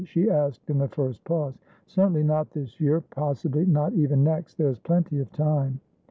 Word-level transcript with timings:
she 0.03 0.31
asked 0.31 0.67
in 0.71 0.79
the 0.79 0.87
first 0.87 1.23
pause. 1.25 1.53
"Certainly 1.85 2.23
not 2.23 2.49
this 2.49 2.81
year. 2.81 3.01
Possibly 3.01 3.67
not 3.67 3.93
even 3.93 4.23
next. 4.23 4.55
There's 4.57 4.79
plenty 4.79 5.19
of 5.19 5.31
time." 5.31 5.79